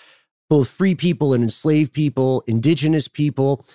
[0.48, 3.66] both free people and enslaved people, indigenous people.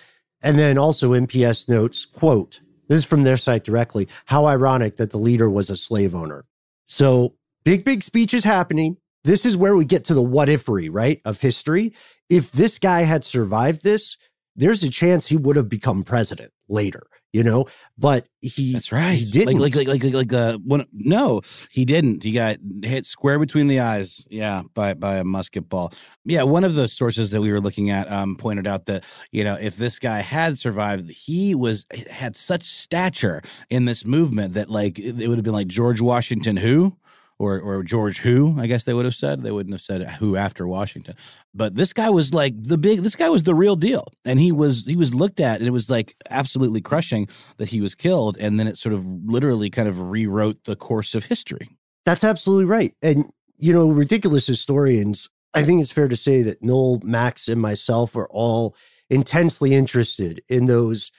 [0.42, 4.08] And then also NPS notes, quote, this is from their site directly.
[4.26, 6.44] How ironic that the leader was a slave owner.
[6.86, 7.34] So
[7.64, 8.98] big, big speech is happening.
[9.24, 11.92] This is where we get to the what ifery, right, of history.
[12.28, 14.16] If this guy had survived this,
[14.54, 17.66] there's a chance he would have become president later, you know.
[17.98, 19.18] But he that's right.
[19.18, 21.40] He didn't like like like like like uh, one, no,
[21.70, 22.22] he didn't.
[22.22, 24.26] He got hit square between the eyes.
[24.30, 25.92] Yeah, by by a musket ball.
[26.24, 29.44] Yeah, one of the sources that we were looking at um, pointed out that you
[29.44, 34.70] know if this guy had survived, he was had such stature in this movement that
[34.70, 36.96] like it would have been like George Washington who
[37.38, 39.42] or or George Who, I guess they would have said.
[39.42, 41.14] They wouldn't have said Who after Washington.
[41.54, 44.08] But this guy was like the big this guy was the real deal.
[44.24, 47.28] And he was he was looked at and it was like absolutely crushing
[47.58, 51.14] that he was killed and then it sort of literally kind of rewrote the course
[51.14, 51.76] of history.
[52.04, 52.94] That's absolutely right.
[53.02, 57.60] And you know, ridiculous historians, I think it's fair to say that Noel, Max and
[57.60, 58.74] myself are all
[59.08, 61.10] intensely interested in those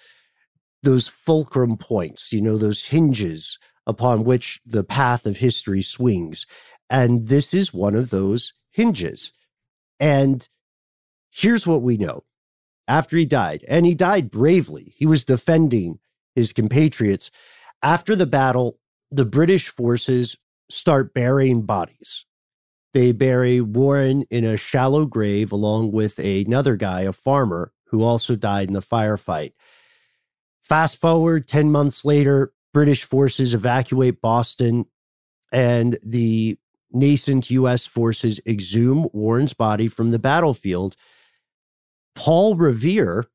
[0.84, 3.57] those fulcrum points, you know, those hinges
[3.88, 6.45] upon which the path of history swings.
[6.89, 9.31] And this is one of those hinges.
[9.99, 10.47] And
[11.31, 12.23] here's what we know
[12.88, 15.99] after he died, and he died bravely, he was defending
[16.35, 17.31] his compatriots.
[17.81, 18.79] After the battle,
[19.11, 20.38] the British forces
[20.69, 22.25] start burying bodies.
[22.93, 28.35] They bury Warren in a shallow grave along with another guy, a farmer, who also
[28.35, 29.53] died in the firefight.
[30.61, 34.86] Fast forward 10 months later, British forces evacuate Boston
[35.51, 36.59] and the
[36.91, 40.95] nascent US forces exhume Warren's body from the battlefield.
[42.13, 43.25] Paul Revere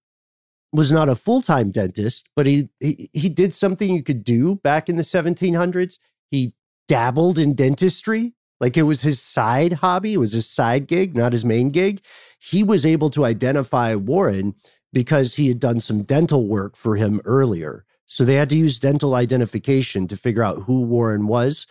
[0.73, 4.89] was not a full-time dentist, but he, he he did something you could do back
[4.89, 5.99] in the 1700s.
[6.31, 6.55] He
[6.87, 11.33] dabbled in dentistry, like it was his side hobby, it was his side gig, not
[11.33, 12.01] his main gig.
[12.39, 14.55] He was able to identify Warren
[14.93, 17.85] because he had done some dental work for him earlier.
[18.13, 21.67] So they had to use dental identification to figure out who Warren was.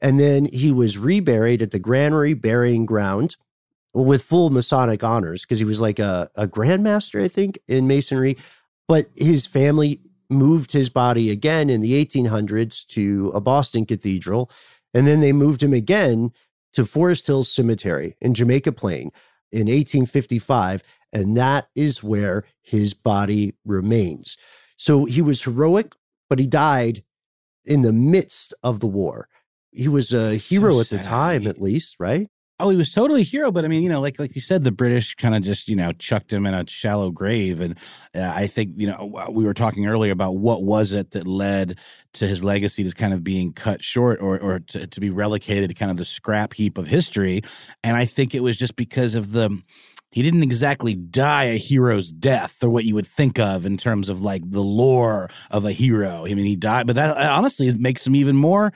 [0.00, 3.36] And then he was reburied at the Granary Burying Ground
[3.92, 8.38] with full Masonic honors because he was like a, a grandmaster, I think, in Masonry.
[8.88, 14.50] But his family moved his body again in the 1800s to a Boston cathedral.
[14.94, 16.32] And then they moved him again
[16.72, 19.12] to Forest Hills Cemetery in Jamaica Plain
[19.52, 20.82] in 1855.
[21.12, 24.38] And that is where his body remains.
[24.76, 25.94] So he was heroic,
[26.28, 27.04] but he died
[27.64, 29.28] in the midst of the war.
[29.72, 32.28] He was a hero so at the time, at least, right?
[32.60, 34.62] Oh, he was totally a hero, but I mean, you know, like like you said,
[34.62, 37.76] the British kind of just you know chucked him in a shallow grave, and
[38.14, 41.80] uh, I think you know we were talking earlier about what was it that led
[42.12, 45.70] to his legacy just kind of being cut short or or to, to be relegated
[45.70, 47.42] to kind of the scrap heap of history,
[47.82, 49.60] and I think it was just because of the
[50.14, 54.08] he didn't exactly die a hero's death or what you would think of in terms
[54.08, 56.24] of like the lore of a hero.
[56.24, 58.72] I mean, he died, but that honestly makes him even more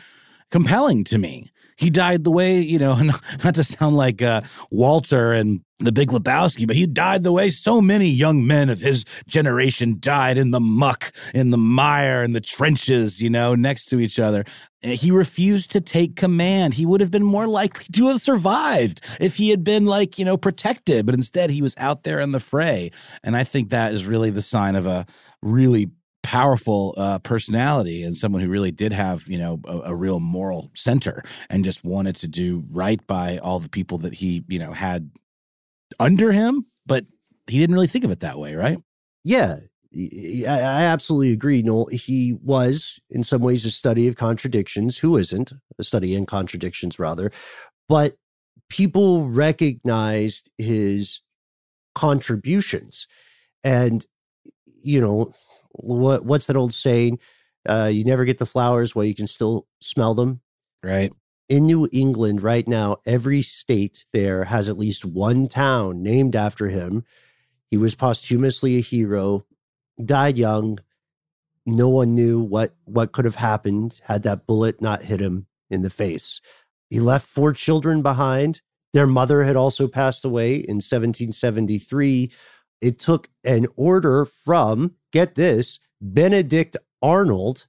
[0.51, 1.53] compelling to me.
[1.76, 2.97] He died the way, you know,
[3.45, 4.41] not to sound like uh,
[4.72, 8.81] Walter and the Big Lebowski, but he died the way so many young men of
[8.81, 13.87] his generation died in the muck, in the mire, in the trenches, you know, next
[13.87, 14.45] to each other.
[14.81, 16.74] He refused to take command.
[16.74, 20.24] He would have been more likely to have survived if he had been like, you
[20.24, 22.91] know, protected, but instead he was out there in the fray.
[23.22, 25.07] And I think that is really the sign of a
[25.43, 25.91] really
[26.24, 30.70] powerful uh, personality and someone who really did have you know a, a, real moral
[30.74, 34.72] center and just wanted to do right by all the people that he you know
[34.72, 35.11] had
[35.99, 37.07] under him, but
[37.47, 38.78] he didn't really think of it that way, right?
[39.24, 39.57] Yeah,
[39.95, 41.86] I absolutely agree, Noel.
[41.86, 44.99] He was, in some ways, a study of contradictions.
[44.99, 45.53] Who isn't?
[45.78, 47.30] A study in contradictions, rather.
[47.89, 48.16] But
[48.68, 51.20] people recognized his
[51.95, 53.07] contributions.
[53.64, 54.07] And,
[54.82, 55.32] you know,
[55.72, 57.18] what what's that old saying?
[57.68, 60.41] Uh, you never get the flowers while you can still smell them.
[60.82, 61.12] Right
[61.49, 66.68] in New England right now, every state there has at least one town named after
[66.68, 67.05] him.
[67.70, 69.46] He was posthumously a hero,
[70.03, 70.78] died young.
[71.64, 75.82] No one knew what, what could have happened had that bullet not hit him in
[75.82, 76.40] the face.
[76.90, 78.62] He left four children behind.
[78.94, 82.30] Their mother had also passed away in 1773.
[82.80, 87.66] It took an order from, get this, Benedict Arnold,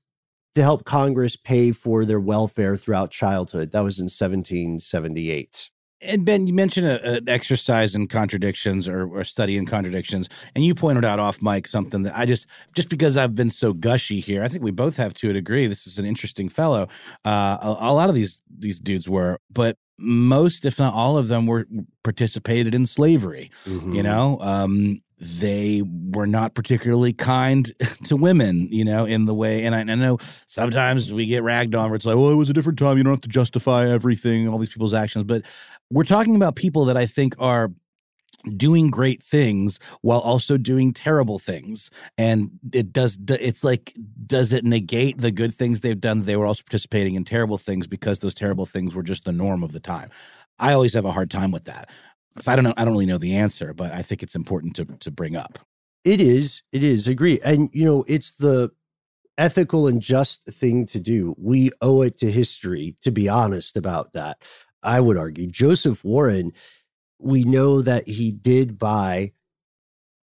[0.56, 3.72] to help Congress pay for their welfare throughout childhood.
[3.72, 5.70] That was in 1778.
[6.02, 10.74] And Ben, you mentioned an exercise in contradictions or, or study in contradictions, and you
[10.74, 14.42] pointed out off mic something that I just just because I've been so gushy here,
[14.42, 15.68] I think we both have to a degree.
[15.68, 16.88] This is an interesting fellow.
[17.26, 21.28] Uh, a, a lot of these these dudes were, but most, if not all of
[21.28, 21.68] them, were
[22.04, 23.52] participated in slavery.
[23.66, 23.94] Mm-hmm.
[23.94, 27.72] You know, um, they were not particularly kind
[28.06, 29.66] to women, you know, in the way.
[29.66, 30.18] And I, I, know
[30.48, 32.98] sometimes we get ragged on where it's like, well, it was a different time.
[32.98, 35.26] You don't have to justify everything, all these people's actions.
[35.26, 35.46] But
[35.92, 37.72] we're talking about people that I think are
[38.56, 43.94] doing great things while also doing terrible things and it does it's like
[44.26, 47.86] does it negate the good things they've done they were also participating in terrible things
[47.86, 50.10] because those terrible things were just the norm of the time
[50.58, 51.90] i always have a hard time with that
[52.40, 54.76] so i don't know i don't really know the answer but i think it's important
[54.76, 55.60] to to bring up
[56.04, 58.72] it is it is agree and you know it's the
[59.38, 64.14] ethical and just thing to do we owe it to history to be honest about
[64.14, 64.42] that
[64.84, 66.52] i would argue joseph warren
[67.20, 69.32] we know that he did buy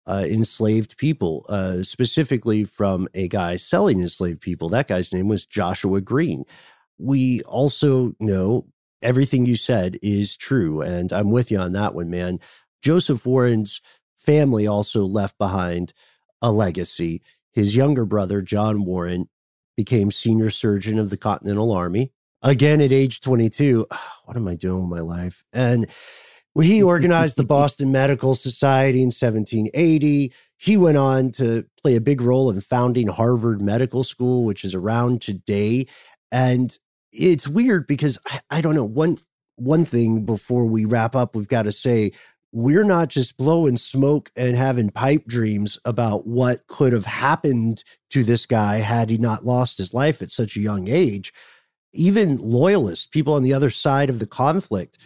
[0.08, 4.70] uh, enslaved people, uh, specifically from a guy selling enslaved people.
[4.70, 6.46] That guy's name was Joshua Green.
[6.98, 8.68] We also know
[9.06, 10.82] everything you said is true.
[10.82, 12.40] And I'm with you on that one, man.
[12.82, 13.82] Joseph Warren's
[14.18, 15.94] family also left behind
[16.42, 17.22] a legacy.
[17.54, 19.30] His younger brother, John Warren,
[19.78, 22.12] became senior surgeon of the Continental Army.
[22.42, 23.88] Again, at age 22,
[24.26, 25.46] what am I doing with my life?
[25.54, 25.88] And
[26.60, 30.34] he organized the Boston Medical Society in 1780.
[30.58, 34.74] He went on to play a big role in founding Harvard Medical School, which is
[34.74, 35.88] around today.
[36.32, 36.78] And
[37.16, 38.86] it's weird because I, I don't know.
[38.86, 39.18] One
[39.58, 42.12] one thing before we wrap up, we've got to say
[42.52, 48.24] we're not just blowing smoke and having pipe dreams about what could have happened to
[48.24, 51.34] this guy had he not lost his life at such a young age.
[51.94, 54.98] Even loyalists, people on the other side of the conflict,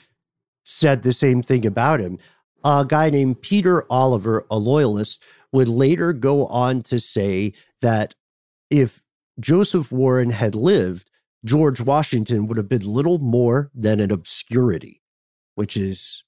[0.64, 2.20] said the same thing about him.
[2.64, 8.14] A guy named Peter Oliver, a loyalist, would later go on to say that
[8.70, 9.02] if
[9.40, 11.09] Joseph Warren had lived,
[11.46, 15.02] George Washington would have been little more than an obscurity,
[15.56, 16.24] which is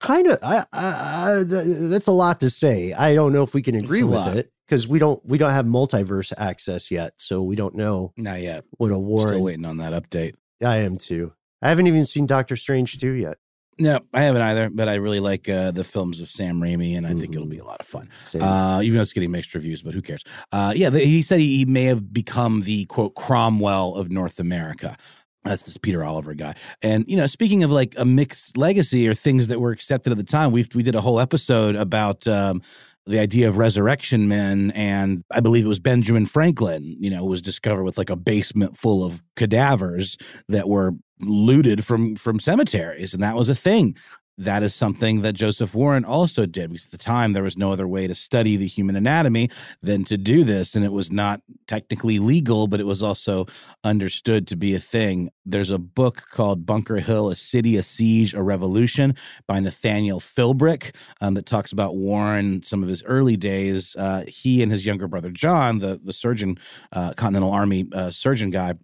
[0.00, 2.92] kind of I, I, that's a lot to say.
[2.92, 4.36] I don't know if we can agree with lot.
[4.36, 8.12] it because we don't we don't have multiverse access yet, so we don't know.
[8.16, 8.64] Not yet.
[8.72, 9.28] What a Warren.
[9.28, 10.34] Still waiting on that update.
[10.64, 11.32] I am too.
[11.62, 13.38] I haven't even seen Doctor Strange 2 yet.
[13.78, 17.06] No, I haven't either, but I really like uh, the films of Sam Raimi, and
[17.06, 17.20] I mm-hmm.
[17.20, 18.08] think it'll be a lot of fun.
[18.38, 20.22] Uh, even though it's getting mixed reviews, but who cares?
[20.52, 24.38] Uh, yeah, the, he said he, he may have become the quote Cromwell of North
[24.38, 24.96] America.
[25.44, 26.54] That's this Peter Oliver guy.
[26.82, 30.18] And, you know, speaking of like a mixed legacy or things that were accepted at
[30.18, 32.62] the time, we we did a whole episode about um,
[33.06, 34.70] the idea of resurrection men.
[34.76, 38.78] And I believe it was Benjamin Franklin, you know, was discovered with like a basement
[38.78, 40.16] full of cadavers
[40.48, 43.96] that were looted from from cemeteries and that was a thing
[44.38, 47.70] that is something that Joseph Warren also did because at the time there was no
[47.70, 49.50] other way to study the human anatomy
[49.82, 50.74] than to do this.
[50.74, 53.46] And it was not technically legal, but it was also
[53.84, 55.30] understood to be a thing.
[55.44, 59.14] There's a book called Bunker Hill A City, a Siege, a Revolution
[59.46, 63.94] by Nathaniel Philbrick um, that talks about Warren, some of his early days.
[63.96, 66.58] Uh, he and his younger brother John, the, the surgeon,
[66.92, 68.74] uh, Continental Army uh, surgeon guy,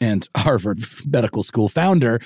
[0.00, 2.20] and Harvard Medical School founder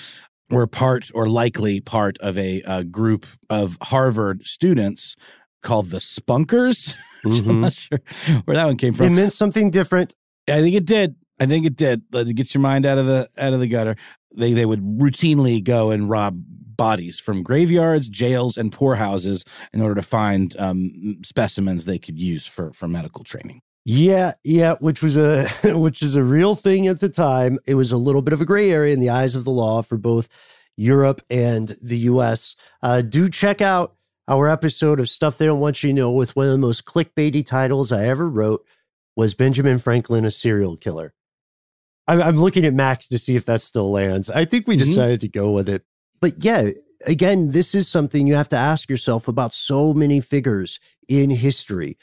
[0.51, 5.17] were part or likely part of a, a group of Harvard students
[5.63, 6.95] called the Spunkers.
[7.25, 7.51] Mm-hmm.
[7.51, 7.99] I'm not sure
[8.45, 9.07] where that one came from.
[9.07, 10.15] It meant something different.
[10.49, 11.17] I think it did.
[11.41, 12.03] I think it did.
[12.13, 13.97] Let get your mind out of the out of the gutter.
[14.33, 16.41] They they would routinely go and rob
[16.79, 22.47] bodies from graveyards, jails, and poorhouses in order to find um, specimens they could use
[22.47, 23.61] for for medical training.
[23.91, 27.59] Yeah, yeah, which was a which is a real thing at the time.
[27.67, 29.81] It was a little bit of a gray area in the eyes of the law
[29.81, 30.29] for both
[30.77, 32.55] Europe and the US.
[32.83, 33.97] Uh, do check out
[34.29, 36.85] our episode of Stuff They Don't Want You to Know with one of the most
[36.85, 38.63] clickbaity titles I ever wrote
[39.17, 41.15] was Benjamin Franklin a serial killer.
[42.07, 44.29] I'm, I'm looking at Max to see if that still lands.
[44.29, 44.85] I think we mm-hmm.
[44.85, 45.83] decided to go with it.
[46.21, 46.73] But yeah,
[47.07, 50.79] again, this is something you have to ask yourself about so many figures
[51.09, 51.97] in history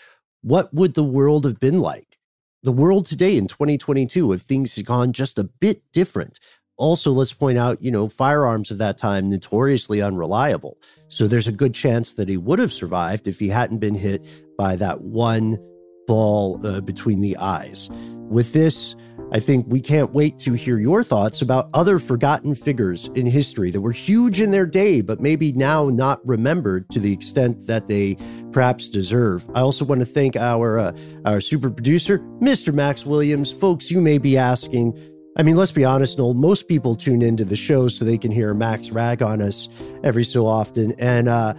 [0.46, 2.20] what would the world have been like?
[2.62, 6.40] The world today in 2022, if things had gone just a bit different.
[6.78, 10.78] Also, let's point out, you know, firearms of that time notoriously unreliable.
[11.08, 14.24] So there's a good chance that he would have survived if he hadn't been hit
[14.56, 15.58] by that one
[16.06, 17.90] ball uh, between the eyes.
[18.30, 18.96] With this,
[19.32, 23.72] I think we can't wait to hear your thoughts about other forgotten figures in history
[23.72, 27.88] that were huge in their day, but maybe now not remembered to the extent that
[27.88, 28.18] they
[28.56, 29.46] perhaps deserve.
[29.54, 32.74] I also want to thank our uh, our super producer, Mr.
[32.74, 33.52] Max Williams.
[33.52, 34.98] Folks, you may be asking,
[35.38, 36.36] I mean, let's be honest, Noel.
[36.36, 39.68] Most people tune into the show so they can hear Max rag on us
[40.06, 40.94] every so often.
[40.94, 41.54] And uh,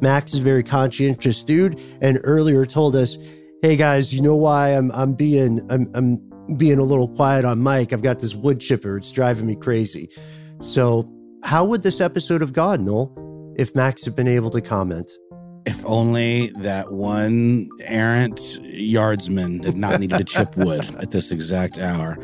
[0.00, 3.16] Max is a very conscientious dude, and earlier told us,
[3.62, 7.62] "Hey guys, you know why I'm I'm being I'm I'm being a little quiet on
[7.62, 7.92] mic?
[7.92, 8.96] I've got this wood chipper.
[8.96, 10.10] It's driving me crazy."
[10.60, 11.08] So,
[11.44, 15.08] how would this episode have gone, Noel, if Max had been able to comment?
[15.66, 21.78] If only that one errant yardsman had not needed to chip wood at this exact
[21.78, 22.16] hour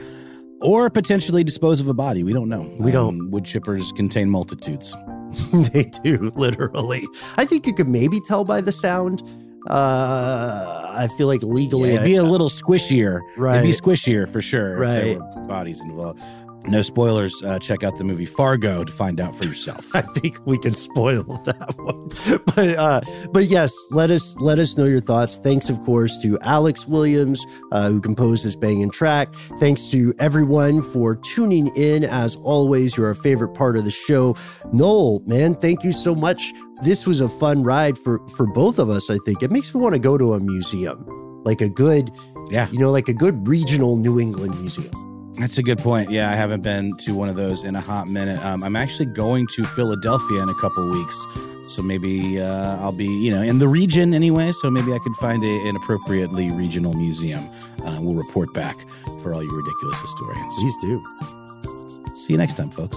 [0.61, 2.23] or potentially dispose of a body.
[2.23, 2.75] We don't know.
[2.79, 3.21] We don't.
[3.21, 4.95] Um, wood chippers contain multitudes.
[5.53, 7.07] they do, literally.
[7.37, 9.23] I think you could maybe tell by the sound.
[9.69, 13.21] Uh, I feel like legally, yeah, it'd be I, a little squishier.
[13.37, 14.79] Right, it'd be squishier for sure.
[14.79, 15.19] Right,
[15.49, 16.21] bodies involved.
[16.69, 17.41] No spoilers.
[17.43, 19.87] Uh, check out the movie Fargo to find out for yourself.
[19.95, 22.09] I think we can spoil that one,
[22.45, 23.01] but uh,
[23.33, 25.39] but yes, let us let us know your thoughts.
[25.39, 29.33] Thanks, of course, to Alex Williams uh, who composed this banging track.
[29.61, 32.03] Thanks to everyone for tuning in.
[32.05, 34.37] As always, you're our favorite part of the show.
[34.73, 36.53] Noel, man, thank you so much.
[36.83, 39.09] This was a fun ride for for both of us.
[39.09, 41.07] I think it makes me want to go to a museum,
[41.45, 42.11] like a good,
[42.51, 45.16] yeah, you know, like a good regional New England museum.
[45.39, 46.11] That's a good point.
[46.11, 48.43] Yeah, I haven't been to one of those in a hot minute.
[48.45, 51.27] Um, I'm actually going to Philadelphia in a couple weeks,
[51.69, 54.53] so maybe uh, I'll be, you know, in the region anyway.
[54.53, 57.47] So maybe I could find a, an appropriately regional museum.
[57.85, 58.77] Uh, we'll report back
[59.23, 60.55] for all you ridiculous historians.
[60.55, 62.15] Please do.
[62.17, 62.97] See you next time, folks.